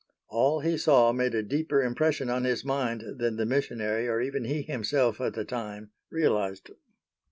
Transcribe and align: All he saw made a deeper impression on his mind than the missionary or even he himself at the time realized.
All 0.29 0.61
he 0.61 0.79
saw 0.79 1.11
made 1.11 1.35
a 1.35 1.43
deeper 1.43 1.79
impression 1.83 2.27
on 2.27 2.43
his 2.43 2.65
mind 2.65 3.03
than 3.19 3.35
the 3.35 3.45
missionary 3.45 4.07
or 4.07 4.19
even 4.19 4.45
he 4.45 4.63
himself 4.63 5.21
at 5.21 5.35
the 5.35 5.45
time 5.45 5.91
realized. 6.09 6.71